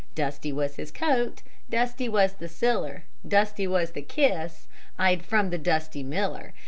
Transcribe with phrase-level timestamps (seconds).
[0.15, 5.59] Dusty was his coat, Dusty was the siller, Dusty was the kiss I'd from the
[5.59, 6.55] dusty miller.